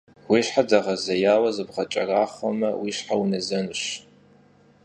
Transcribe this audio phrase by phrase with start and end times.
[0.27, 3.83] Vui şher değezêyaue zıbğeç'eraxhueme vui şher vunezenuş.